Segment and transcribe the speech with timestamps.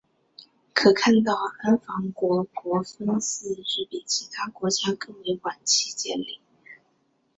[0.73, 6.39] 可看到安房国国分寺是比其他国家较为晚期建立。